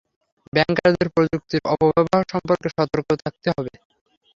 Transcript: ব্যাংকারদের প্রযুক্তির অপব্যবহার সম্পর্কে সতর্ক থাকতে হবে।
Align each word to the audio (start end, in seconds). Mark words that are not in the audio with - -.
ব্যাংকারদের 0.53 1.07
প্রযুক্তির 1.15 1.63
অপব্যবহার 1.67 2.25
সম্পর্কে 2.33 2.67
সতর্ক 2.71 3.07
থাকতে 3.23 3.47
হবে। 3.55 3.73